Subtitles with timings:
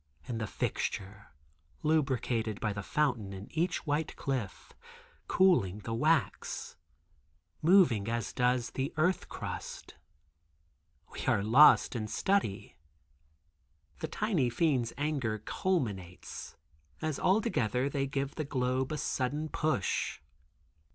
[0.27, 4.73] In the fixture—lubricated by the fountain in each white cliff
[5.27, 6.75] (cooling the wax),
[7.61, 9.97] moving as does the earth crust.
[11.13, 12.77] We are both lost in study.
[13.99, 16.57] The tiny fiends' anger culminates,
[17.03, 20.19] as altogether they give the globe a sudden push.